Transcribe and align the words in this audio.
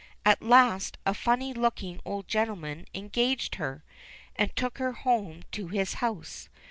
At 0.25 0.41
last 0.41 0.97
a 1.05 1.13
funny 1.13 1.53
looking 1.53 1.99
old 2.05 2.27
gentleman 2.27 2.87
engaged 2.91 3.53
her, 3.61 3.83
and 4.35 4.55
took 4.55 4.79
her 4.79 4.93
home 4.93 5.43
to 5.51 5.67
his 5.67 5.93
house. 6.01 6.49